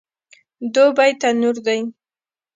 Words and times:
دوبی 0.73 1.11
تنور 1.21 1.55
دی 1.65 1.79